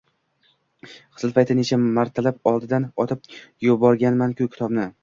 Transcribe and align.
Qizlik 0.93 1.35
payti 1.35 1.57
necha 1.59 1.79
martalab 1.83 2.51
oldidan 2.53 2.91
otib 3.07 3.31
yuborganmanu, 3.69 4.41
kitobni! 4.45 4.93